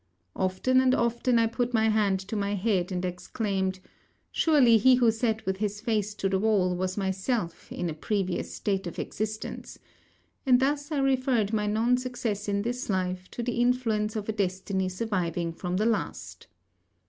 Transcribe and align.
Often 0.35 0.81
and 0.81 0.95
often 0.95 1.37
I 1.37 1.45
put 1.45 1.75
my 1.75 1.89
hand 1.89 2.19
to 2.21 2.35
my 2.35 2.55
head 2.55 2.91
and 2.91 3.05
exclaimed, 3.05 3.79
'Surely 4.31 4.77
he 4.79 4.95
who 4.95 5.11
sat 5.11 5.45
with 5.45 5.57
his 5.57 5.79
face 5.79 6.15
to 6.15 6.27
the 6.27 6.39
wall 6.39 6.75
was 6.75 6.97
myself 6.97 7.71
in 7.71 7.87
a 7.87 7.93
previous 7.93 8.51
state 8.51 8.87
of 8.87 8.97
existence;' 8.97 9.77
and 10.43 10.59
thus 10.59 10.91
I 10.91 10.97
referred 10.97 11.53
my 11.53 11.67
non 11.67 11.97
success 11.97 12.49
in 12.49 12.63
this 12.63 12.89
life 12.89 13.29
to 13.29 13.43
the 13.43 13.59
influence 13.61 14.15
of 14.15 14.27
a 14.27 14.31
destiny 14.33 14.89
surviving 14.89 15.53
from 15.53 15.77
the 15.77 15.85
last. 15.85 16.47